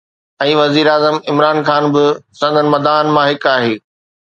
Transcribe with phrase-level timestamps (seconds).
[0.45, 2.05] ۽ وزيراعظم عمران خان به
[2.43, 3.75] سندس مداحن مان هڪ آهي